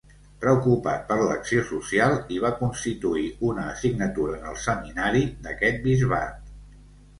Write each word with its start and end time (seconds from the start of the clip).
Preocupat 0.43 1.03
per 1.11 1.17
l'acció 1.27 1.65
social, 1.71 2.15
hi 2.31 2.39
va 2.45 2.51
constituir 2.63 3.27
una 3.51 3.67
assignatura 3.75 4.41
en 4.41 4.49
el 4.55 4.59
Seminari 4.65 5.25
d'aquest 5.47 5.81
bisbat. 5.89 6.53